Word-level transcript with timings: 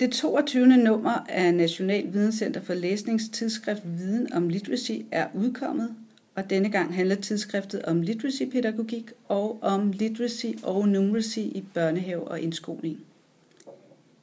Det 0.00 0.12
22. 0.12 0.66
nummer 0.66 1.26
af 1.28 1.54
National 1.54 2.12
Videnscenter 2.12 2.60
for 2.60 2.74
Læsningstidsskrift 2.74 3.82
Viden 3.84 4.32
om 4.32 4.48
Literacy 4.48 4.92
er 5.12 5.26
udkommet, 5.34 5.94
og 6.34 6.50
denne 6.50 6.70
gang 6.70 6.94
handler 6.94 7.14
tidsskriftet 7.14 7.82
om 7.82 8.02
literacy-pædagogik 8.02 9.12
og 9.28 9.58
om 9.62 9.90
literacy 9.90 10.46
og 10.62 10.88
numeracy 10.88 11.38
i 11.38 11.64
børnehave 11.74 12.28
og 12.28 12.40
indskoling. 12.40 12.98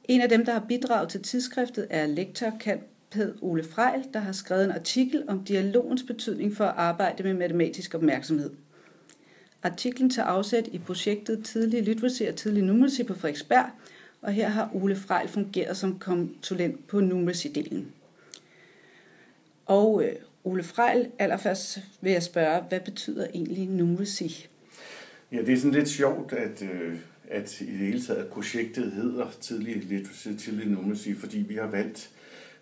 En 0.04 0.20
af 0.20 0.28
dem, 0.28 0.44
der 0.44 0.52
har 0.52 0.64
bidraget 0.68 1.08
til 1.08 1.22
tidsskriftet, 1.22 1.86
er 1.90 2.06
lektor 2.06 2.52
Ped 3.10 3.32
Ole 3.42 3.64
Frejl, 3.64 4.04
der 4.12 4.20
har 4.20 4.32
skrevet 4.32 4.64
en 4.64 4.70
artikel 4.70 5.24
om 5.28 5.44
dialogens 5.44 6.02
betydning 6.02 6.56
for 6.56 6.64
at 6.64 6.74
arbejde 6.76 7.22
med 7.22 7.34
matematisk 7.34 7.94
opmærksomhed. 7.94 8.50
Artiklen 9.62 10.10
tager 10.10 10.26
afsæt 10.26 10.68
i 10.72 10.78
projektet 10.78 11.44
Tidlig 11.44 11.82
Literacy 11.82 12.22
og 12.22 12.36
Tidlig 12.36 12.62
Numeracy 12.62 13.02
på 13.02 13.14
Frederiksberg, 13.14 13.70
og 14.24 14.32
her 14.32 14.48
har 14.48 14.70
Ole 14.74 14.96
Frejl 14.96 15.28
fungeret 15.28 15.76
som 15.76 15.98
konsulent 15.98 16.86
på 16.86 17.00
numeracy-delen. 17.00 17.84
Og 19.66 20.04
øh, 20.04 20.12
Ole 20.44 20.62
Frejl, 20.62 21.10
allerførst 21.18 21.78
vil 22.00 22.12
jeg 22.12 22.22
spørge, 22.22 22.62
hvad 22.68 22.80
betyder 22.80 23.26
egentlig 23.34 23.68
numeracy? 23.68 24.22
Ja, 25.32 25.38
det 25.38 25.48
er 25.48 25.56
sådan 25.56 25.72
lidt 25.72 25.88
sjovt, 25.88 26.32
at, 26.32 26.62
øh, 26.62 26.96
at 27.28 27.60
i 27.60 27.64
det 27.64 27.78
hele 27.78 28.02
taget 28.02 28.26
projektet 28.26 28.92
hedder 28.92 29.30
Tidlig 29.40 29.76
Literacy, 29.76 30.28
Tidlig 30.38 30.66
Numeracy, 30.66 31.08
fordi 31.18 31.38
vi 31.38 31.54
har 31.54 31.66
valgt 31.66 32.10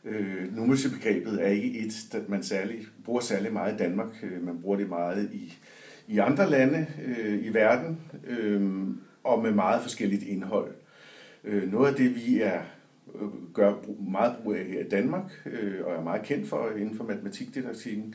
Øh, 0.05 0.57
numeracy-begrebet 0.57 1.43
er 1.43 1.49
ikke 1.49 1.79
et, 1.79 2.07
der 2.13 2.19
man 2.29 2.43
særlig, 2.43 2.79
bruger 3.05 3.21
særlig 3.21 3.53
meget 3.53 3.75
i 3.75 3.77
Danmark. 3.77 4.09
Øh, 4.23 4.47
man 4.47 4.63
bruger 4.63 4.77
det 4.77 4.89
meget 4.89 5.31
i, 5.33 5.59
i 6.09 6.19
andre 6.19 6.51
lande 6.51 6.87
øh, 7.05 7.47
i 7.47 7.55
verden, 7.55 8.01
øh, 8.27 8.89
og 9.25 9.43
med 9.43 9.53
meget 9.53 9.83
forskelligt 9.83 10.23
indhold. 10.23 10.75
Øh, 11.45 11.73
noget 11.73 11.89
af 11.89 11.95
det, 11.95 12.15
vi 12.15 12.41
er 12.41 12.63
øh, 13.15 13.53
gør 13.55 13.75
meget 14.11 14.37
brug 14.43 14.55
af 14.55 14.65
her 14.65 14.81
i 14.81 14.89
Danmark, 14.89 15.43
øh, 15.47 15.85
og 15.85 15.95
er 15.95 16.03
meget 16.03 16.23
kendt 16.23 16.49
for 16.49 16.71
inden 16.71 16.97
for 16.97 17.05
matematikdidaktikken, 17.05 18.15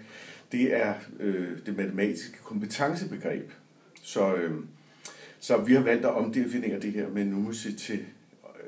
det 0.51 0.75
er 0.75 0.93
øh, 1.19 1.47
det 1.65 1.77
matematiske 1.77 2.37
kompetencebegreb. 2.43 3.51
Så, 4.01 4.35
øh, 4.35 4.51
så 5.39 5.57
vi 5.57 5.73
har 5.73 5.81
valgt 5.81 6.05
at 6.05 6.11
omdefinere 6.11 6.79
det 6.79 6.91
her 6.91 7.09
med 7.09 7.25
numuse 7.25 7.75
til 7.75 7.99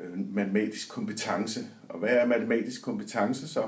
øh, 0.02 0.36
matematisk 0.36 0.90
kompetence. 0.90 1.60
Og 1.90 2.00
hvad 2.00 2.10
er 2.10 2.26
matematisk 2.26 2.82
kompetence 2.82 3.48
så? 3.48 3.64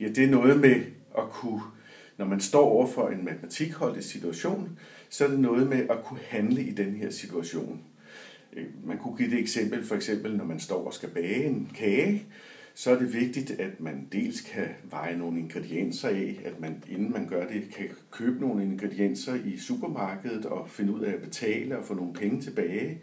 Ja, 0.00 0.08
det 0.08 0.24
er 0.24 0.30
noget 0.30 0.60
med 0.60 0.84
at 1.18 1.24
kunne, 1.30 1.62
når 2.18 2.26
man 2.26 2.40
står 2.40 2.64
over 2.64 2.86
for 2.86 3.08
en 3.08 3.24
matematikholdig 3.24 4.04
situation, 4.04 4.78
så 5.08 5.24
er 5.24 5.28
det 5.28 5.40
noget 5.40 5.68
med 5.68 5.86
at 5.90 6.04
kunne 6.04 6.20
handle 6.28 6.62
i 6.62 6.70
den 6.70 6.94
her 6.94 7.10
situation. 7.10 7.80
Øh, 8.56 8.64
man 8.84 8.98
kunne 8.98 9.16
give 9.16 9.30
det 9.30 9.38
eksempel, 9.38 9.84
for 9.84 9.94
eksempel 9.94 10.36
når 10.36 10.44
man 10.44 10.60
står 10.60 10.86
og 10.86 10.94
skal 10.94 11.08
bage 11.08 11.44
en 11.44 11.70
kage, 11.74 12.22
så 12.74 12.90
er 12.90 12.98
det 12.98 13.14
vigtigt, 13.14 13.50
at 13.50 13.80
man 13.80 14.08
dels 14.12 14.40
kan 14.40 14.68
veje 14.90 15.16
nogle 15.16 15.38
ingredienser 15.40 16.08
af, 16.08 16.40
at 16.44 16.60
man 16.60 16.84
inden 16.88 17.12
man 17.12 17.28
gør 17.28 17.46
det, 17.46 17.62
kan 17.76 17.88
købe 18.10 18.40
nogle 18.40 18.64
ingredienser 18.64 19.34
i 19.34 19.58
supermarkedet 19.58 20.46
og 20.46 20.70
finde 20.70 20.92
ud 20.92 21.00
af 21.00 21.12
at 21.12 21.20
betale 21.20 21.78
og 21.78 21.84
få 21.84 21.94
nogle 21.94 22.12
penge 22.12 22.40
tilbage. 22.40 22.98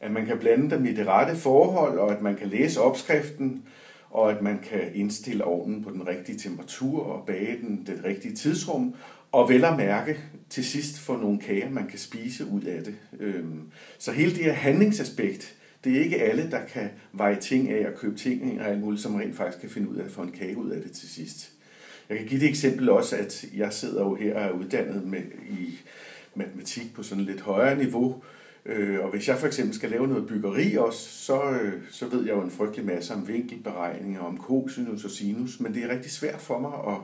At 0.00 0.10
man 0.10 0.26
kan 0.26 0.38
blande 0.38 0.70
dem 0.70 0.86
i 0.86 0.92
det 0.92 1.06
rette 1.06 1.36
forhold, 1.36 1.98
og 1.98 2.12
at 2.12 2.22
man 2.22 2.36
kan 2.36 2.48
læse 2.48 2.80
opskriften, 2.80 3.62
og 4.10 4.30
at 4.30 4.42
man 4.42 4.58
kan 4.58 4.94
indstille 4.94 5.44
ovnen 5.44 5.84
på 5.84 5.90
den 5.90 6.08
rigtige 6.08 6.38
temperatur 6.38 7.02
og 7.02 7.26
bage 7.26 7.56
den 7.60 7.84
det 7.86 8.04
rigtige 8.04 8.34
tidsrum, 8.34 8.94
og 9.32 9.48
vel 9.48 9.64
at 9.64 9.76
mærke 9.76 10.18
til 10.50 10.64
sidst 10.64 10.98
få 10.98 11.16
nogle 11.16 11.40
kager, 11.40 11.70
man 11.70 11.86
kan 11.86 11.98
spise 11.98 12.46
ud 12.46 12.62
af 12.62 12.84
det. 12.84 12.94
Øhm, 13.20 13.62
så 13.98 14.12
hele 14.12 14.30
det 14.30 14.44
her 14.44 14.52
handlingsaspekt, 14.52 15.54
det 15.84 15.96
er 15.96 16.00
ikke 16.00 16.22
alle, 16.22 16.50
der 16.50 16.64
kan 16.64 16.88
veje 17.12 17.40
ting 17.40 17.70
af 17.70 17.88
og 17.88 17.98
købe 17.98 18.16
ting 18.16 18.60
og 18.60 18.68
alt 18.68 18.80
muligt, 18.80 19.02
som 19.02 19.14
rent 19.14 19.36
faktisk 19.36 19.60
kan 19.60 19.70
finde 19.70 19.88
ud 19.88 19.96
af 19.96 20.04
at 20.04 20.10
få 20.10 20.22
en 20.22 20.32
kage 20.32 20.56
ud 20.56 20.70
af 20.70 20.82
det 20.82 20.92
til 20.92 21.08
sidst. 21.08 21.50
Jeg 22.08 22.18
kan 22.18 22.26
give 22.26 22.40
det 22.40 22.48
eksempel 22.48 22.88
også, 22.88 23.16
at 23.16 23.44
jeg 23.56 23.72
sidder 23.72 24.02
jo 24.02 24.14
her 24.14 24.34
og 24.34 24.42
er 24.42 24.50
uddannet 24.50 25.06
med, 25.06 25.22
i 25.50 25.78
matematik 26.34 26.94
på 26.94 27.02
sådan 27.02 27.24
et 27.24 27.30
lidt 27.30 27.40
højere 27.40 27.78
niveau, 27.78 28.22
Øh, 28.68 29.04
og 29.04 29.10
hvis 29.10 29.28
jeg 29.28 29.38
for 29.38 29.46
eksempel 29.46 29.74
skal 29.74 29.90
lave 29.90 30.08
noget 30.08 30.26
byggeri 30.26 30.76
også, 30.76 31.08
så, 31.08 31.50
øh, 31.50 31.72
så 31.90 32.06
ved 32.06 32.24
jeg 32.24 32.34
jo 32.34 32.42
en 32.42 32.50
frygtelig 32.50 32.86
masse 32.86 33.14
om 33.14 33.28
vinkelberegninger, 33.28 34.20
om 34.20 34.38
cosinus 34.38 35.04
og 35.04 35.10
sinus, 35.10 35.60
men 35.60 35.74
det 35.74 35.84
er 35.84 35.88
rigtig 35.88 36.10
svært 36.10 36.40
for 36.40 36.58
mig 36.58 36.94
at 36.94 37.00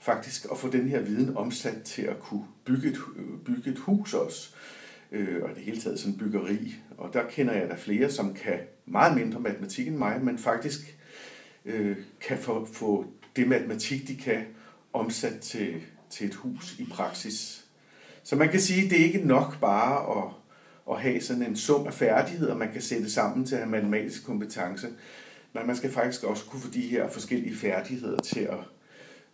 faktisk 0.00 0.46
at 0.50 0.58
få 0.58 0.70
den 0.70 0.88
her 0.88 1.00
viden 1.00 1.36
omsat 1.36 1.82
til 1.82 2.02
at 2.02 2.20
kunne 2.20 2.44
bygge 2.64 2.88
et, 2.88 2.98
bygge 3.44 3.70
et 3.70 3.78
hus 3.78 4.14
også. 4.14 4.54
Øh, 5.12 5.42
og 5.42 5.48
det 5.54 5.62
hele 5.62 5.80
taget 5.80 6.00
sådan 6.00 6.18
byggeri. 6.18 6.74
Og 6.98 7.10
der 7.12 7.22
kender 7.30 7.52
jeg 7.52 7.68
der 7.68 7.76
flere, 7.76 8.10
som 8.10 8.34
kan 8.34 8.58
meget 8.86 9.16
mindre 9.16 9.40
matematik 9.40 9.88
end 9.88 9.96
mig, 9.96 10.24
men 10.24 10.38
faktisk 10.38 10.98
øh, 11.64 11.96
kan 12.20 12.38
få, 12.38 12.68
få 12.72 13.06
det 13.36 13.48
matematik, 13.48 14.08
de 14.08 14.16
kan, 14.16 14.44
omsat 14.92 15.40
til, 15.40 15.74
til 16.10 16.26
et 16.26 16.34
hus 16.34 16.78
i 16.78 16.86
praksis. 16.90 17.64
Så 18.22 18.36
man 18.36 18.48
kan 18.48 18.60
sige, 18.60 18.84
at 18.84 18.90
det 18.90 19.00
er 19.00 19.04
ikke 19.04 19.26
nok 19.26 19.60
bare 19.60 20.18
at 20.18 20.32
at 20.90 21.00
have 21.00 21.20
sådan 21.20 21.42
en 21.42 21.56
sum 21.56 21.86
af 21.86 21.94
færdigheder, 21.94 22.56
man 22.56 22.72
kan 22.72 22.82
sætte 22.82 23.10
sammen 23.10 23.46
til 23.46 23.54
at 23.54 23.60
have 23.60 23.70
matematisk 23.70 24.26
kompetence. 24.26 24.88
Men 25.52 25.66
man 25.66 25.76
skal 25.76 25.90
faktisk 25.90 26.24
også 26.24 26.44
kunne 26.44 26.60
få 26.60 26.70
de 26.70 26.80
her 26.80 27.08
forskellige 27.08 27.56
færdigheder 27.56 28.20
til 28.20 28.40
at, 28.40 28.58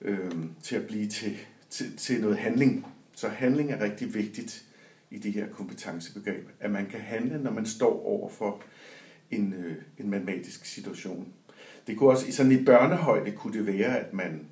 øh, 0.05 0.33
til 0.63 0.77
at 0.77 0.87
blive 0.87 1.07
til, 1.07 1.37
til, 1.71 1.97
til 1.97 2.21
noget 2.21 2.37
handling. 2.37 2.87
Så 3.15 3.29
handling 3.29 3.71
er 3.73 3.81
rigtig 3.81 4.15
vigtigt 4.15 4.65
i 5.11 5.19
det 5.19 5.33
her 5.33 5.49
kompetencebegreb. 5.49 6.49
At 6.61 6.71
man 6.71 6.87
kan 6.87 7.01
handle, 7.01 7.43
når 7.43 7.51
man 7.51 7.67
står 7.67 8.07
over 8.07 8.29
for 8.29 8.63
en, 9.31 9.53
øh, 9.53 9.77
en 9.99 10.11
matematisk 10.11 10.65
situation. 10.65 11.29
Det 11.87 11.97
kunne 11.97 12.11
også, 12.11 12.33
sådan 12.33 12.53
i 12.53 12.65
børnehøjde 12.65 13.33
kunne 13.33 13.59
det 13.59 13.67
være, 13.67 13.99
at 13.99 14.15
man 14.15 14.47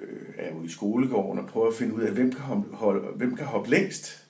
øh, 0.00 0.34
er 0.36 0.52
ude 0.54 0.66
i 0.66 0.68
skolegården 0.68 1.38
og 1.38 1.48
prøver 1.48 1.68
at 1.68 1.74
finde 1.74 1.94
ud 1.94 2.00
af, 2.00 2.12
hvem 2.12 2.32
kan 2.32 2.40
hoppe, 2.40 3.00
hvem 3.16 3.36
kan 3.36 3.46
hoppe 3.46 3.70
længst 3.70 4.22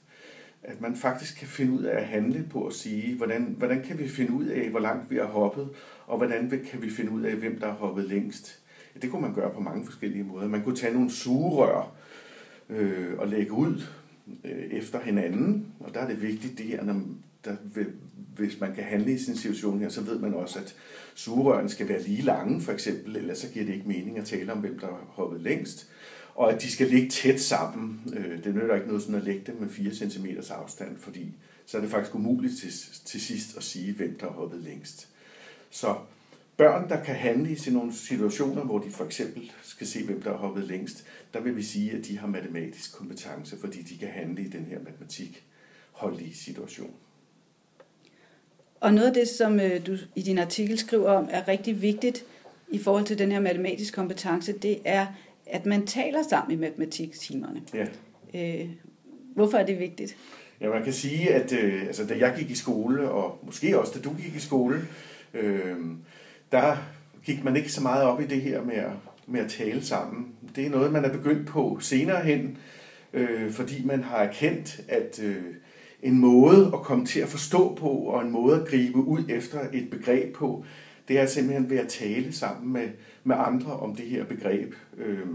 at 0.62 0.80
man 0.80 0.96
faktisk 0.96 1.38
kan 1.38 1.48
finde 1.48 1.72
ud 1.72 1.82
af 1.82 1.96
at 1.96 2.06
handle 2.06 2.46
på 2.50 2.66
at 2.66 2.72
sige, 2.72 3.16
hvordan, 3.16 3.54
hvordan 3.58 3.82
kan 3.82 3.98
vi 3.98 4.08
finde 4.08 4.32
ud 4.32 4.44
af, 4.44 4.70
hvor 4.70 4.80
langt 4.80 5.10
vi 5.10 5.16
har 5.16 5.24
hoppet, 5.24 5.68
og 6.06 6.16
hvordan 6.16 6.62
kan 6.70 6.82
vi 6.82 6.90
finde 6.90 7.10
ud 7.10 7.22
af, 7.22 7.34
hvem 7.34 7.60
der 7.60 7.66
har 7.66 7.74
hoppet 7.74 8.04
længst. 8.04 8.61
Ja, 8.94 9.00
det 9.00 9.10
kunne 9.10 9.22
man 9.22 9.34
gøre 9.34 9.50
på 9.54 9.60
mange 9.60 9.84
forskellige 9.84 10.24
måder. 10.24 10.48
Man 10.48 10.62
kunne 10.62 10.76
tage 10.76 10.94
nogle 10.94 11.10
sugerør 11.10 11.92
øh, 12.68 13.18
og 13.18 13.28
lægge 13.28 13.52
ud 13.52 13.82
øh, 14.44 14.64
efter 14.70 15.00
hinanden, 15.00 15.66
og 15.80 15.94
der 15.94 16.00
er 16.00 16.08
det 16.08 16.22
vigtigt 16.22 16.58
det 16.58 16.66
her, 16.66 16.84
når, 16.84 17.02
der, 17.44 17.56
hvis 18.36 18.60
man 18.60 18.74
kan 18.74 18.84
handle 18.84 19.12
i 19.12 19.18
sin 19.18 19.36
situation 19.36 19.80
her, 19.80 19.88
så 19.88 20.00
ved 20.00 20.18
man 20.18 20.34
også, 20.34 20.58
at 20.58 20.74
sugerørene 21.14 21.68
skal 21.68 21.88
være 21.88 22.02
lige 22.02 22.22
lange, 22.22 22.60
for 22.60 22.72
eksempel, 22.72 23.16
ellers 23.16 23.38
så 23.38 23.48
giver 23.52 23.64
det 23.64 23.74
ikke 23.74 23.88
mening 23.88 24.18
at 24.18 24.24
tale 24.24 24.52
om, 24.52 24.58
hvem 24.58 24.78
der 24.78 24.86
har 24.86 25.04
hoppet 25.08 25.40
længst 25.40 25.88
og 26.34 26.52
at 26.52 26.62
de 26.62 26.70
skal 26.70 26.86
ligge 26.86 27.08
tæt 27.08 27.40
sammen. 27.40 28.14
Øh, 28.16 28.44
det 28.44 28.54
nytter 28.54 28.74
ikke 28.74 28.86
noget 28.86 29.02
sådan 29.02 29.14
at 29.14 29.24
lægge 29.24 29.42
dem 29.46 29.56
med 29.60 29.68
4 29.68 29.94
cm 29.94 30.26
afstand, 30.50 30.98
fordi 30.98 31.32
så 31.66 31.76
er 31.76 31.80
det 31.80 31.90
faktisk 31.90 32.14
umuligt 32.14 32.58
til, 32.58 32.72
til 33.04 33.20
sidst 33.20 33.56
at 33.56 33.62
sige, 33.62 33.92
hvem 33.92 34.18
der 34.20 34.26
har 34.26 34.32
hoppet 34.32 34.60
længst. 34.60 35.08
Så 35.70 35.96
børn, 36.56 36.88
der 36.88 37.04
kan 37.04 37.14
handle 37.14 37.50
i 37.52 37.70
nogle 37.70 37.94
situationer, 37.94 38.64
hvor 38.64 38.78
de 38.78 38.90
for 38.90 39.04
eksempel 39.04 39.52
skal 39.62 39.86
se, 39.86 40.04
hvem 40.04 40.22
der 40.22 40.30
har 40.30 40.36
hoppet 40.36 40.64
længst, 40.64 41.04
der 41.34 41.40
vil 41.40 41.56
vi 41.56 41.62
sige, 41.62 41.92
at 41.92 42.06
de 42.06 42.18
har 42.18 42.26
matematisk 42.26 42.96
kompetence, 42.96 43.56
fordi 43.60 43.82
de 43.82 43.98
kan 43.98 44.08
handle 44.08 44.42
i 44.42 44.48
den 44.48 44.64
her 44.64 44.78
matematik 44.78 45.44
holdige 45.92 46.34
situation. 46.34 46.94
Og 48.80 48.94
noget 48.94 49.08
af 49.08 49.14
det, 49.14 49.28
som 49.28 49.60
øh, 49.60 49.86
du 49.86 49.96
i 50.16 50.22
din 50.22 50.38
artikel 50.38 50.78
skriver 50.78 51.10
om, 51.10 51.28
er 51.30 51.48
rigtig 51.48 51.82
vigtigt 51.82 52.24
i 52.70 52.78
forhold 52.78 53.04
til 53.04 53.18
den 53.18 53.32
her 53.32 53.40
matematiske 53.40 53.94
kompetence, 53.94 54.52
det 54.52 54.78
er, 54.84 55.06
at 55.46 55.66
man 55.66 55.86
taler 55.86 56.22
sammen 56.30 56.58
i 56.58 56.60
matematiktimerne. 56.60 57.62
Ja. 57.74 57.86
Øh, 58.34 58.70
hvorfor 59.34 59.58
er 59.58 59.66
det 59.66 59.78
vigtigt? 59.78 60.16
Ja, 60.60 60.68
man 60.68 60.84
kan 60.84 60.92
sige, 60.92 61.34
at 61.34 61.52
øh, 61.52 61.82
altså, 61.86 62.06
da 62.06 62.18
jeg 62.18 62.34
gik 62.38 62.50
i 62.50 62.54
skole, 62.54 63.10
og 63.10 63.38
måske 63.42 63.78
også 63.78 63.92
da 63.94 64.00
du 64.00 64.14
gik 64.14 64.34
i 64.34 64.40
skole, 64.40 64.88
øh, 65.34 65.76
der 66.52 66.76
gik 67.24 67.44
man 67.44 67.56
ikke 67.56 67.72
så 67.72 67.82
meget 67.82 68.04
op 68.04 68.20
i 68.20 68.26
det 68.26 68.42
her 68.42 68.62
med 68.62 68.74
at, 68.74 68.92
med 69.26 69.40
at 69.40 69.50
tale 69.50 69.84
sammen. 69.84 70.26
Det 70.56 70.66
er 70.66 70.70
noget, 70.70 70.92
man 70.92 71.04
er 71.04 71.12
begyndt 71.12 71.46
på 71.46 71.78
senere 71.80 72.24
hen, 72.24 72.58
øh, 73.12 73.52
fordi 73.52 73.84
man 73.84 74.02
har 74.02 74.16
erkendt, 74.16 74.80
at 74.88 75.20
øh, 75.22 75.42
en 76.02 76.18
måde 76.18 76.70
at 76.74 76.80
komme 76.80 77.06
til 77.06 77.20
at 77.20 77.28
forstå 77.28 77.74
på, 77.74 77.88
og 77.88 78.22
en 78.22 78.30
måde 78.30 78.60
at 78.60 78.68
gribe 78.68 78.98
ud 78.98 79.24
efter 79.28 79.60
et 79.72 79.90
begreb 79.90 80.34
på, 80.34 80.64
det 81.08 81.18
er 81.18 81.26
simpelthen 81.26 81.70
ved 81.70 81.78
at 81.78 81.88
tale 81.88 82.32
sammen 82.32 82.72
med, 82.72 82.88
med 83.24 83.36
andre 83.38 83.72
om 83.72 83.96
det 83.96 84.06
her 84.06 84.24
begreb. 84.24 84.74
Øh, 84.98 85.26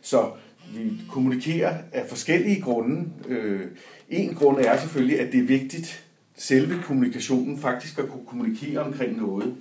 så 0.00 0.30
vi 0.74 0.92
kommunikerer 1.10 1.78
af 1.92 2.06
forskellige 2.08 2.60
grunde. 2.60 3.10
Øh, 3.28 3.60
en 4.08 4.34
grund 4.34 4.58
er 4.58 4.76
selvfølgelig, 4.76 5.20
at 5.20 5.32
det 5.32 5.40
er 5.40 5.46
vigtigt, 5.46 6.04
selve 6.36 6.82
kommunikationen 6.82 7.58
faktisk 7.58 7.98
at 7.98 8.08
kunne 8.08 8.26
kommunikere 8.26 8.78
omkring 8.78 9.16
noget, 9.16 9.54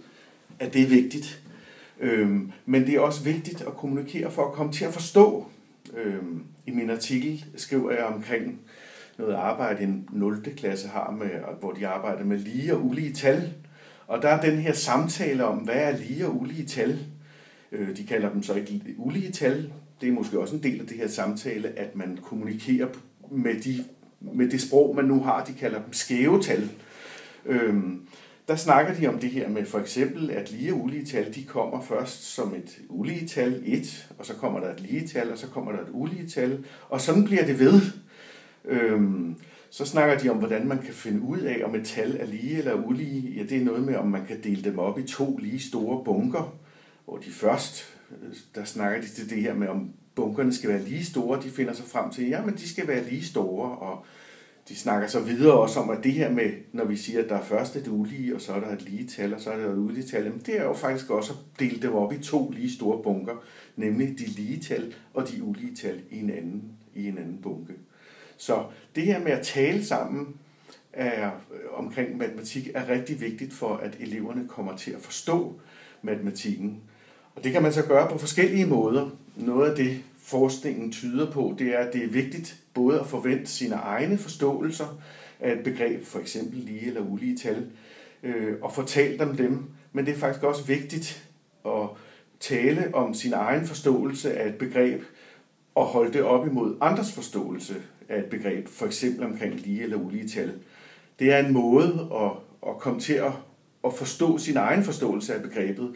at 0.59 0.73
det 0.73 0.81
er 0.81 0.87
vigtigt. 0.87 1.43
Øhm, 1.99 2.51
men 2.65 2.85
det 2.85 2.95
er 2.95 2.99
også 2.99 3.23
vigtigt 3.23 3.61
at 3.61 3.73
kommunikere 3.73 4.31
for 4.31 4.45
at 4.45 4.53
komme 4.53 4.71
til 4.71 4.85
at 4.85 4.93
forstå. 4.93 5.47
Øhm, 5.97 6.43
I 6.65 6.71
min 6.71 6.89
artikel 6.89 7.45
skriver 7.55 7.91
jeg 7.91 8.05
omkring 8.05 8.59
noget 9.17 9.33
arbejde, 9.33 9.83
en 9.83 10.09
0. 10.11 10.43
klasse 10.57 10.87
har, 10.87 11.11
med, 11.11 11.29
hvor 11.59 11.71
de 11.71 11.87
arbejder 11.87 12.25
med 12.25 12.37
lige 12.37 12.75
og 12.75 12.85
ulige 12.85 13.13
tal 13.13 13.53
Og 14.07 14.21
der 14.21 14.29
er 14.29 14.41
den 14.41 14.57
her 14.57 14.73
samtale 14.73 15.45
om, 15.45 15.57
hvad 15.57 15.75
er 15.75 15.97
lige 15.97 16.25
og 16.25 16.41
ulige 16.41 16.65
tal. 16.65 16.99
Øh, 17.71 17.97
de 17.97 18.03
kalder 18.03 18.29
dem 18.29 18.43
så 18.43 18.53
ikke 18.53 18.81
ulige 18.97 19.31
tal. 19.31 19.73
Det 20.01 20.09
er 20.09 20.13
måske 20.13 20.39
også 20.39 20.55
en 20.55 20.63
del 20.63 20.79
af 20.79 20.87
det 20.87 20.97
her 20.97 21.07
samtale, 21.07 21.79
at 21.79 21.95
man 21.95 22.19
kommunikerer 22.21 22.87
med, 23.31 23.61
de, 23.61 23.85
med 24.19 24.49
det 24.49 24.61
sprog, 24.61 24.95
man 24.95 25.05
nu 25.05 25.23
har. 25.23 25.45
De 25.45 25.53
kalder 25.53 25.81
dem 25.81 25.93
skæve 25.93 26.41
tal. 26.41 26.69
Øhm, 27.45 28.07
der 28.47 28.55
snakker 28.55 28.93
de 28.93 29.07
om 29.07 29.19
det 29.19 29.29
her 29.29 29.49
med 29.49 29.65
for 29.65 29.79
eksempel, 29.79 30.31
at 30.31 30.51
lige 30.51 30.73
og 30.73 30.83
ulige 30.83 31.05
tal, 31.05 31.35
de 31.35 31.43
kommer 31.43 31.81
først 31.81 32.23
som 32.23 32.53
et 32.55 32.77
ulige 32.89 33.27
tal 33.27 33.63
1, 33.65 34.09
og 34.19 34.25
så 34.25 34.33
kommer 34.33 34.59
der 34.59 34.73
et 34.73 34.79
lige 34.79 35.07
tal, 35.07 35.31
og 35.31 35.37
så 35.37 35.47
kommer 35.47 35.71
der 35.71 35.79
et 35.79 35.89
ulige 35.91 36.27
tal, 36.27 36.65
og 36.89 37.01
sådan 37.01 37.23
bliver 37.23 37.45
det 37.45 37.59
ved. 37.59 37.81
Øhm, 38.65 39.35
så 39.69 39.85
snakker 39.85 40.17
de 40.17 40.29
om, 40.29 40.37
hvordan 40.37 40.67
man 40.67 40.77
kan 40.77 40.93
finde 40.93 41.21
ud 41.21 41.39
af, 41.39 41.61
om 41.65 41.75
et 41.75 41.85
tal 41.85 42.17
er 42.19 42.25
lige 42.25 42.57
eller 42.57 42.73
ulige. 42.73 43.33
Ja, 43.37 43.43
det 43.43 43.57
er 43.61 43.65
noget 43.65 43.83
med, 43.83 43.95
om 43.95 44.07
man 44.07 44.25
kan 44.25 44.43
dele 44.43 44.63
dem 44.63 44.79
op 44.79 44.99
i 44.99 45.03
to 45.03 45.37
lige 45.37 45.59
store 45.59 46.03
bunker, 46.03 46.55
hvor 47.05 47.17
de 47.17 47.31
først, 47.31 47.99
øh, 48.11 48.35
der 48.55 48.63
snakker 48.63 49.01
de 49.01 49.07
til 49.07 49.29
det 49.29 49.41
her 49.41 49.53
med, 49.53 49.67
om 49.67 49.89
bunkerne 50.15 50.53
skal 50.53 50.69
være 50.69 50.83
lige 50.83 51.05
store. 51.05 51.41
De 51.43 51.49
finder 51.49 51.73
sig 51.73 51.85
frem 51.85 52.11
til, 52.11 52.27
ja, 52.27 52.45
men 52.45 52.55
de 52.55 52.69
skal 52.69 52.87
være 52.87 53.03
lige 53.09 53.25
store, 53.25 53.77
og 53.77 54.05
de 54.69 54.75
snakker 54.75 55.07
så 55.07 55.19
videre 55.19 55.53
også 55.53 55.79
om, 55.79 55.89
at 55.89 56.03
det 56.03 56.13
her 56.13 56.31
med, 56.31 56.51
når 56.71 56.85
vi 56.85 56.95
siger, 56.95 57.23
at 57.23 57.29
der 57.29 57.35
er 57.35 57.43
først 57.43 57.75
et 57.75 57.87
ulige, 57.87 58.35
og 58.35 58.41
så 58.41 58.53
er 58.53 58.59
der 58.59 58.71
et 58.71 58.81
lige 58.81 59.07
tal, 59.07 59.33
og 59.33 59.41
så 59.41 59.51
er 59.51 59.57
der 59.57 59.69
et 59.69 59.77
ulige 59.77 60.07
tal, 60.07 60.23
men 60.23 60.41
det 60.45 60.59
er 60.59 60.63
jo 60.63 60.73
faktisk 60.73 61.09
også 61.09 61.33
at 61.33 61.59
dele 61.59 61.81
dem 61.81 61.93
op 61.93 62.13
i 62.13 62.17
to 62.17 62.49
lige 62.49 62.71
store 62.71 63.03
bunker, 63.03 63.43
nemlig 63.75 64.19
de 64.19 64.25
lige 64.25 64.59
tal 64.59 64.95
og 65.13 65.29
de 65.29 65.43
ulige 65.43 65.75
tal 65.75 66.01
i 66.11 66.19
en 66.19 66.29
anden, 66.29 66.63
i 66.95 67.07
en 67.07 67.17
anden 67.17 67.39
bunke. 67.41 67.73
Så 68.37 68.63
det 68.95 69.05
her 69.05 69.19
med 69.19 69.31
at 69.31 69.45
tale 69.45 69.85
sammen 69.85 70.35
er, 70.93 71.25
øh, 71.25 71.59
omkring 71.73 72.17
matematik 72.17 72.69
er 72.73 72.89
rigtig 72.89 73.21
vigtigt 73.21 73.53
for, 73.53 73.75
at 73.75 73.97
eleverne 73.99 74.47
kommer 74.47 74.77
til 74.77 74.91
at 74.91 75.01
forstå 75.01 75.59
matematikken. 76.01 76.81
Og 77.35 77.43
det 77.43 77.51
kan 77.51 77.63
man 77.63 77.73
så 77.73 77.85
gøre 77.85 78.09
på 78.09 78.17
forskellige 78.17 78.65
måder. 78.65 79.09
Noget 79.35 79.69
af 79.69 79.75
det, 79.75 80.03
forskningen 80.23 80.91
tyder 80.91 81.31
på, 81.31 81.55
det 81.59 81.67
er, 81.67 81.77
at 81.77 81.93
det 81.93 82.03
er 82.03 82.07
vigtigt 82.07 82.57
både 82.73 82.99
at 82.99 83.07
forvente 83.07 83.47
sine 83.47 83.75
egne 83.75 84.17
forståelser 84.17 85.01
af 85.39 85.51
et 85.51 85.63
begreb, 85.63 86.05
for 86.05 86.19
eksempel 86.19 86.59
lige 86.59 86.87
eller 86.87 87.01
ulige 87.01 87.37
tal, 87.37 87.65
øh, 88.23 88.53
og 88.61 88.73
fortælle 88.73 89.19
dem 89.19 89.35
dem. 89.35 89.63
Men 89.93 90.05
det 90.05 90.13
er 90.13 90.17
faktisk 90.17 90.43
også 90.43 90.63
vigtigt 90.63 91.29
at 91.65 91.87
tale 92.39 92.95
om 92.95 93.13
sin 93.13 93.33
egen 93.33 93.65
forståelse 93.65 94.33
af 94.33 94.47
et 94.47 94.55
begreb, 94.55 95.01
og 95.75 95.85
holde 95.85 96.13
det 96.13 96.23
op 96.23 96.47
imod 96.47 96.77
andres 96.81 97.11
forståelse 97.11 97.75
af 98.09 98.19
et 98.19 98.25
begreb, 98.25 98.67
for 98.67 98.85
eksempel 98.85 99.25
omkring 99.25 99.55
lige 99.55 99.83
eller 99.83 99.97
ulige 99.97 100.27
tal. 100.27 100.53
Det 101.19 101.33
er 101.33 101.37
en 101.37 101.53
måde 101.53 102.07
at, 102.13 102.31
at 102.69 102.77
komme 102.79 102.99
til 102.99 103.13
at, 103.13 103.31
at 103.85 103.93
forstå 103.93 104.37
sin 104.37 104.57
egen 104.57 104.83
forståelse 104.83 105.35
af 105.35 105.41
begrebet, 105.41 105.95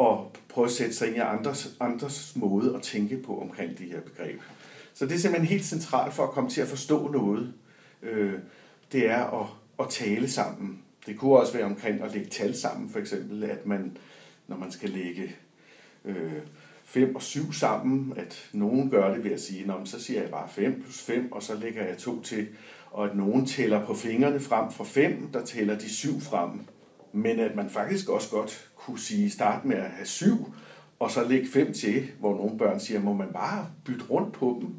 og 0.00 0.32
prøve 0.48 0.64
at 0.64 0.70
sætte 0.70 0.94
sig 0.94 1.08
ind 1.08 1.16
i 1.16 1.20
andres, 1.20 1.76
andres 1.80 2.36
måde 2.36 2.74
at 2.74 2.82
tænke 2.82 3.16
på 3.22 3.40
omkring 3.40 3.78
det 3.78 3.86
her 3.86 4.00
begreb. 4.00 4.40
Så 4.94 5.06
det 5.06 5.14
er 5.14 5.18
simpelthen 5.18 5.48
helt 5.48 5.64
centralt 5.64 6.14
for 6.14 6.22
at 6.22 6.30
komme 6.30 6.50
til 6.50 6.60
at 6.60 6.68
forstå 6.68 7.08
noget. 7.08 7.52
Øh, 8.02 8.34
det 8.92 9.06
er 9.06 9.40
at, 9.40 9.46
at 9.80 9.86
tale 9.90 10.30
sammen. 10.30 10.82
Det 11.06 11.18
kunne 11.18 11.36
også 11.36 11.52
være 11.52 11.64
omkring 11.64 12.02
at 12.02 12.12
lægge 12.12 12.28
tal 12.30 12.56
sammen, 12.56 12.90
for 12.90 12.98
eksempel, 12.98 13.44
at 13.44 13.66
man, 13.66 13.96
når 14.46 14.56
man 14.56 14.72
skal 14.72 14.90
lægge 14.90 15.36
øh, 16.04 16.32
5 16.84 17.14
og 17.14 17.22
7 17.22 17.52
sammen, 17.52 18.12
at 18.16 18.48
nogen 18.52 18.90
gør 18.90 19.14
det 19.14 19.24
ved 19.24 19.30
at 19.30 19.40
sige, 19.40 19.72
så 19.84 20.00
siger 20.00 20.20
jeg 20.20 20.30
bare 20.30 20.48
5 20.48 20.82
plus 20.82 21.00
5, 21.00 21.32
og 21.32 21.42
så 21.42 21.54
lægger 21.54 21.84
jeg 21.84 21.98
2 21.98 22.22
til, 22.22 22.48
og 22.90 23.04
at 23.10 23.16
nogen 23.16 23.46
tæller 23.46 23.86
på 23.86 23.94
fingrene 23.94 24.40
frem 24.40 24.70
for 24.70 24.84
5, 24.84 25.28
der 25.32 25.44
tæller 25.44 25.78
de 25.78 25.88
7 25.94 26.20
frem. 26.20 26.50
Men 27.12 27.40
at 27.40 27.56
man 27.56 27.70
faktisk 27.70 28.08
også 28.08 28.30
godt 28.30 28.70
kunne 28.76 28.98
sige, 28.98 29.30
start 29.30 29.64
med 29.64 29.76
at 29.76 29.90
have 29.90 30.06
7, 30.06 30.54
og 30.98 31.10
så 31.10 31.28
lægge 31.28 31.48
5 31.48 31.72
til, 31.72 32.10
hvor 32.18 32.36
nogle 32.36 32.58
børn 32.58 32.80
siger, 32.80 33.00
må 33.00 33.12
man 33.12 33.28
bare 33.32 33.66
bytte 33.84 34.04
rundt 34.10 34.32
på 34.32 34.58
dem. 34.60 34.74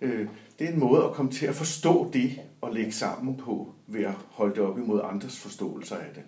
Øh, 0.00 0.28
det 0.58 0.68
er 0.68 0.72
en 0.72 0.80
måde 0.80 1.04
at 1.04 1.12
komme 1.12 1.32
til 1.32 1.46
at 1.46 1.54
forstå 1.54 2.10
det 2.12 2.40
og 2.60 2.72
lægge 2.72 2.92
sammen 2.92 3.36
på 3.36 3.72
ved 3.86 4.04
at 4.04 4.14
holde 4.30 4.54
det 4.54 4.62
op 4.62 4.78
imod 4.78 5.00
andres 5.04 5.38
forståelser 5.38 5.96
af 5.96 6.06
det. 6.14 6.22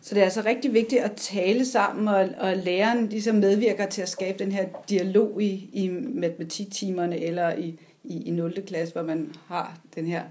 Så 0.00 0.14
det 0.14 0.20
er 0.20 0.24
altså 0.24 0.42
rigtig 0.46 0.72
vigtigt 0.72 1.02
at 1.02 1.12
tale 1.16 1.64
sammen, 1.64 2.08
og, 2.08 2.28
og 2.38 2.56
læreren 2.56 3.08
ligesom 3.08 3.36
medvirker 3.36 3.86
til 3.86 4.02
at 4.02 4.08
skabe 4.08 4.38
den 4.38 4.52
her 4.52 4.68
dialog 4.88 5.42
i, 5.42 5.70
i 5.72 5.88
matematiktimerne 6.14 7.18
eller 7.18 7.54
i, 7.54 7.80
i, 8.04 8.22
i 8.22 8.30
0. 8.30 8.62
klasse, 8.66 8.94
hvor 8.94 9.02
man 9.02 9.34
har 9.46 9.78
den 9.94 10.06
her 10.06 10.22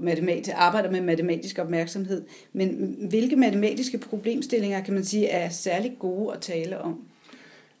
matematik, 0.00 0.52
arbejder 0.56 0.90
med 0.90 1.00
matematisk 1.00 1.58
opmærksomhed. 1.58 2.22
Men 2.52 2.96
hvilke 3.08 3.36
matematiske 3.36 3.98
problemstillinger 3.98 4.80
kan 4.80 4.94
man 4.94 5.04
sige 5.04 5.28
er 5.28 5.48
særlig 5.48 5.96
gode 5.98 6.34
at 6.34 6.40
tale 6.40 6.78
om? 6.78 7.04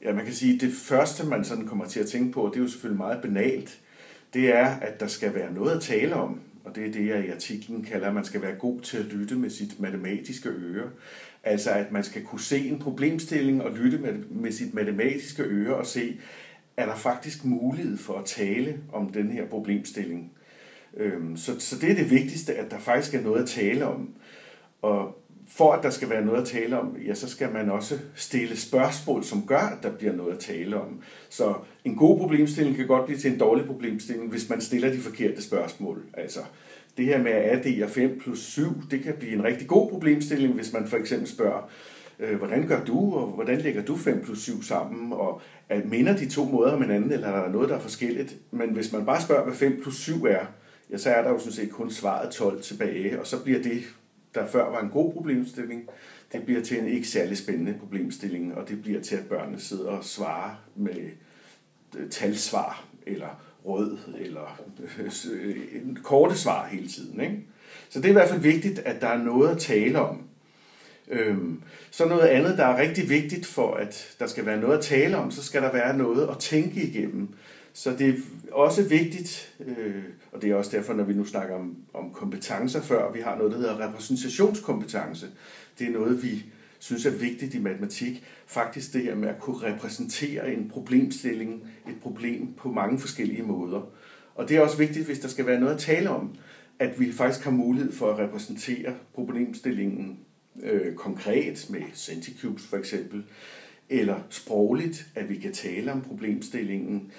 Ja, 0.04 0.12
man 0.12 0.24
kan 0.24 0.34
sige, 0.34 0.54
at 0.54 0.60
det 0.60 0.72
første, 0.72 1.26
man 1.26 1.44
sådan 1.44 1.66
kommer 1.66 1.86
til 1.86 2.00
at 2.00 2.06
tænke 2.06 2.32
på, 2.32 2.50
det 2.52 2.58
er 2.58 2.62
jo 2.62 2.68
selvfølgelig 2.68 2.98
meget 2.98 3.22
banalt, 3.22 3.80
det 4.34 4.48
er, 4.48 4.66
at 4.66 5.00
der 5.00 5.06
skal 5.06 5.34
være 5.34 5.52
noget 5.52 5.76
at 5.76 5.82
tale 5.82 6.14
om 6.14 6.40
og 6.64 6.74
det 6.76 6.86
er 6.86 6.92
det, 6.92 7.08
jeg 7.08 7.26
i 7.26 7.30
artiklen 7.30 7.84
kalder, 7.84 8.08
at 8.08 8.14
man 8.14 8.24
skal 8.24 8.42
være 8.42 8.54
god 8.54 8.80
til 8.80 8.96
at 8.96 9.04
lytte 9.04 9.34
med 9.34 9.50
sit 9.50 9.80
matematiske 9.80 10.48
øre. 10.48 10.90
Altså 11.44 11.70
at 11.70 11.92
man 11.92 12.04
skal 12.04 12.22
kunne 12.22 12.40
se 12.40 12.68
en 12.68 12.78
problemstilling 12.78 13.62
og 13.62 13.70
lytte 13.70 13.98
med, 13.98 14.12
med 14.30 14.52
sit 14.52 14.74
matematiske 14.74 15.42
øre 15.42 15.76
og 15.76 15.86
se, 15.86 16.20
er 16.76 16.86
der 16.86 16.96
faktisk 16.96 17.44
mulighed 17.44 17.96
for 17.96 18.18
at 18.18 18.24
tale 18.24 18.78
om 18.92 19.12
den 19.12 19.30
her 19.30 19.46
problemstilling. 19.46 20.32
Øhm, 20.96 21.36
så, 21.36 21.60
så 21.60 21.78
det 21.78 21.90
er 21.90 21.94
det 21.94 22.10
vigtigste, 22.10 22.54
at 22.54 22.70
der 22.70 22.78
faktisk 22.78 23.14
er 23.14 23.22
noget 23.22 23.42
at 23.42 23.48
tale 23.48 23.86
om. 23.86 24.08
Og 24.82 25.22
for 25.48 25.72
at 25.72 25.82
der 25.82 25.90
skal 25.90 26.10
være 26.10 26.24
noget 26.24 26.40
at 26.40 26.48
tale 26.48 26.80
om, 26.80 26.96
ja, 27.06 27.14
så 27.14 27.28
skal 27.28 27.52
man 27.52 27.70
også 27.70 27.98
stille 28.14 28.56
spørgsmål, 28.56 29.24
som 29.24 29.46
gør, 29.46 29.58
at 29.58 29.82
der 29.82 29.90
bliver 29.90 30.12
noget 30.12 30.32
at 30.32 30.38
tale 30.38 30.80
om. 30.80 31.00
Så 31.28 31.54
en 31.84 31.96
god 31.96 32.18
problemstilling 32.18 32.76
kan 32.76 32.86
godt 32.86 33.04
blive 33.04 33.18
til 33.18 33.32
en 33.32 33.38
dårlig 33.38 33.66
problemstilling, 33.66 34.30
hvis 34.30 34.50
man 34.50 34.60
stiller 34.60 34.92
de 34.92 34.98
forkerte 34.98 35.42
spørgsmål. 35.42 36.02
Altså, 36.14 36.40
det 36.96 37.04
her 37.04 37.22
med 37.22 37.32
at 37.32 37.58
addere 37.58 37.88
5 37.88 38.18
plus 38.20 38.38
7, 38.38 38.64
det 38.90 39.02
kan 39.02 39.14
blive 39.18 39.32
en 39.32 39.44
rigtig 39.44 39.68
god 39.68 39.90
problemstilling, 39.90 40.54
hvis 40.54 40.72
man 40.72 40.86
for 40.86 40.96
eksempel 40.96 41.28
spørger, 41.28 41.70
øh, 42.18 42.38
hvordan 42.38 42.66
gør 42.66 42.84
du, 42.84 43.14
og 43.14 43.26
hvordan 43.26 43.58
lægger 43.58 43.82
du 43.82 43.96
5 43.96 44.22
plus 44.24 44.42
7 44.42 44.62
sammen, 44.62 45.12
og 45.12 45.40
at 45.68 45.90
minder 45.90 46.16
de 46.16 46.28
to 46.28 46.44
måder 46.44 46.72
om 46.72 46.82
hinanden, 46.82 47.12
eller 47.12 47.28
er 47.28 47.44
der 47.44 47.52
noget, 47.52 47.68
der 47.68 47.76
er 47.76 47.80
forskelligt? 47.80 48.36
Men 48.50 48.70
hvis 48.70 48.92
man 48.92 49.06
bare 49.06 49.22
spørger, 49.22 49.44
hvad 49.44 49.54
5 49.54 49.80
plus 49.82 49.96
7 49.96 50.24
er, 50.24 50.46
ja, 50.92 50.98
så 50.98 51.10
er 51.10 51.22
der 51.22 51.30
jo 51.30 51.38
sådan 51.38 51.52
set 51.52 51.70
kun 51.70 51.90
svaret 51.90 52.30
12 52.30 52.62
tilbage, 52.62 53.20
og 53.20 53.26
så 53.26 53.42
bliver 53.42 53.62
det 53.62 53.84
der 54.34 54.46
før 54.46 54.70
var 54.70 54.80
en 54.80 54.90
god 54.90 55.12
problemstilling, 55.12 55.88
det 56.32 56.44
bliver 56.44 56.62
til 56.62 56.78
en 56.78 56.88
ikke 56.88 57.08
særlig 57.08 57.38
spændende 57.38 57.74
problemstilling, 57.80 58.54
og 58.54 58.68
det 58.68 58.82
bliver 58.82 59.00
til, 59.00 59.16
at 59.16 59.26
børnene 59.26 59.60
sidder 59.60 59.90
og 59.90 60.04
svarer 60.04 60.54
med 60.76 61.10
øh, 61.96 62.10
talsvar, 62.10 62.84
eller 63.06 63.42
rød, 63.64 63.98
eller 64.18 64.62
øh, 65.32 65.56
korte 66.02 66.38
svar 66.38 66.66
hele 66.66 66.88
tiden. 66.88 67.20
Ikke? 67.20 67.38
Så 67.88 67.98
det 67.98 68.04
er 68.04 68.10
i 68.10 68.12
hvert 68.12 68.28
fald 68.28 68.40
vigtigt, 68.40 68.78
at 68.78 69.00
der 69.00 69.08
er 69.08 69.22
noget 69.22 69.50
at 69.50 69.58
tale 69.58 70.00
om. 70.00 70.22
Øhm, 71.08 71.62
så 71.90 72.08
noget 72.08 72.26
andet, 72.26 72.58
der 72.58 72.64
er 72.64 72.80
rigtig 72.80 73.08
vigtigt 73.08 73.46
for, 73.46 73.74
at 73.74 74.16
der 74.18 74.26
skal 74.26 74.46
være 74.46 74.60
noget 74.60 74.78
at 74.78 74.84
tale 74.84 75.16
om, 75.16 75.30
så 75.30 75.42
skal 75.42 75.62
der 75.62 75.72
være 75.72 75.96
noget 75.96 76.28
at 76.28 76.38
tænke 76.38 76.82
igennem. 76.82 77.28
Så 77.72 77.90
det 77.98 78.08
er 78.08 78.14
også 78.52 78.82
vigtigt, 78.82 79.54
øh, 79.66 80.02
og 80.32 80.42
det 80.42 80.50
er 80.50 80.54
også 80.54 80.76
derfor, 80.76 80.94
når 80.94 81.04
vi 81.04 81.12
nu 81.12 81.24
snakker 81.24 81.54
om, 81.54 81.76
om 81.94 82.10
kompetencer 82.10 82.82
før, 82.82 83.12
vi 83.12 83.20
har 83.20 83.36
noget, 83.36 83.52
der 83.52 83.58
hedder 83.58 83.88
repræsentationskompetence. 83.88 85.26
Det 85.78 85.86
er 85.86 85.90
noget, 85.90 86.22
vi 86.22 86.44
synes 86.78 87.06
er 87.06 87.10
vigtigt 87.10 87.54
i 87.54 87.58
matematik. 87.58 88.24
Faktisk 88.46 88.92
det 88.92 89.02
her 89.02 89.14
med 89.14 89.28
at 89.28 89.38
kunne 89.38 89.62
repræsentere 89.62 90.52
en 90.54 90.68
problemstilling, 90.68 91.68
et 91.88 91.96
problem 92.02 92.52
på 92.56 92.72
mange 92.72 92.98
forskellige 92.98 93.42
måder. 93.42 93.92
Og 94.34 94.48
det 94.48 94.56
er 94.56 94.60
også 94.60 94.76
vigtigt, 94.76 95.06
hvis 95.06 95.18
der 95.18 95.28
skal 95.28 95.46
være 95.46 95.60
noget 95.60 95.74
at 95.74 95.80
tale 95.80 96.10
om, 96.10 96.34
at 96.78 97.00
vi 97.00 97.12
faktisk 97.12 97.44
har 97.44 97.50
mulighed 97.50 97.92
for 97.92 98.12
at 98.12 98.18
repræsentere 98.18 98.94
problemstillingen 99.14 100.18
øh, 100.62 100.94
konkret 100.94 101.66
med 101.70 101.82
Centicubes 101.94 102.66
for 102.66 102.76
eksempel, 102.76 103.24
eller 103.88 104.20
sprogligt, 104.30 105.06
at 105.14 105.28
vi 105.28 105.36
kan 105.36 105.52
tale 105.52 105.92
om 105.92 106.00
problemstillingen 106.00 107.12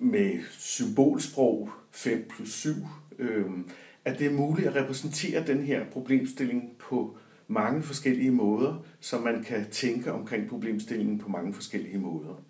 med 0.00 0.40
symbolsprog 0.50 1.70
5 1.90 2.26
plus 2.28 2.52
7, 2.52 2.74
øh, 3.18 3.44
at 4.04 4.18
det 4.18 4.26
er 4.26 4.32
muligt 4.32 4.68
at 4.68 4.74
repræsentere 4.74 5.46
den 5.46 5.62
her 5.62 5.84
problemstilling 5.84 6.70
på 6.78 7.16
mange 7.48 7.82
forskellige 7.82 8.30
måder, 8.30 8.84
så 9.00 9.18
man 9.18 9.44
kan 9.44 9.70
tænke 9.70 10.12
omkring 10.12 10.48
problemstillingen 10.48 11.18
på 11.18 11.28
mange 11.28 11.54
forskellige 11.54 11.98
måder. 11.98 12.44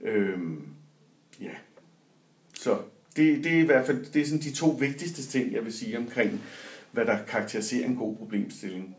Øh, 0.00 0.38
ja. 1.40 1.54
Så 2.54 2.78
det, 3.16 3.44
det 3.44 3.52
er 3.52 3.60
i 3.60 3.66
hvert 3.66 3.86
fald 3.86 4.12
det 4.12 4.22
er 4.22 4.26
sådan 4.26 4.40
de 4.40 4.52
to 4.52 4.68
vigtigste 4.68 5.22
ting, 5.22 5.52
jeg 5.52 5.64
vil 5.64 5.72
sige 5.72 5.98
omkring, 5.98 6.40
hvad 6.92 7.06
der 7.06 7.18
karakteriserer 7.24 7.86
en 7.86 7.96
god 7.96 8.16
problemstilling. 8.16 8.96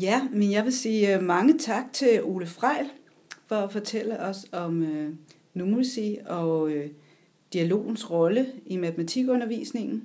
Ja, 0.00 0.28
men 0.32 0.52
jeg 0.52 0.64
vil 0.64 0.72
sige 0.72 1.16
øh, 1.16 1.22
mange 1.22 1.58
tak 1.58 1.84
til 1.92 2.22
Ole 2.22 2.46
Frejl 2.46 2.86
for 3.54 3.60
at 3.60 3.72
fortælle 3.72 4.20
os 4.20 4.46
om 4.52 4.82
øh, 4.82 5.12
numeracy 5.54 6.14
og 6.26 6.70
øh, 6.70 6.90
dialogens 7.52 8.10
rolle 8.10 8.46
i 8.66 8.76
matematikundervisningen. 8.76 10.02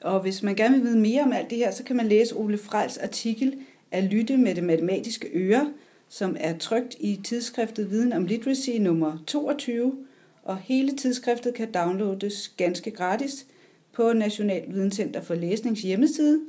Og 0.00 0.20
hvis 0.20 0.42
man 0.42 0.54
gerne 0.54 0.74
vil 0.74 0.84
vide 0.84 0.98
mere 0.98 1.22
om 1.22 1.32
alt 1.32 1.50
det 1.50 1.58
her, 1.58 1.70
så 1.70 1.84
kan 1.84 1.96
man 1.96 2.08
læse 2.08 2.36
Ole 2.36 2.58
Frejls 2.58 2.98
artikel 2.98 3.54
at 3.90 4.04
lytte 4.04 4.36
med 4.36 4.54
det 4.54 4.64
matematiske 4.64 5.28
øre, 5.34 5.72
som 6.08 6.36
er 6.40 6.58
trygt 6.58 6.96
i 7.00 7.20
tidsskriftet 7.24 7.90
Viden 7.90 8.12
om 8.12 8.26
Literacy 8.26 8.70
nummer 8.70 9.18
22, 9.26 10.06
og 10.42 10.58
hele 10.58 10.96
tidsskriftet 10.96 11.54
kan 11.54 11.72
downloades 11.72 12.48
ganske 12.48 12.90
gratis 12.90 13.46
på 13.92 14.12
National 14.12 14.62
Videnscenter 14.68 15.20
for 15.20 15.34
Læsnings 15.34 15.82
hjemmeside 15.82 16.40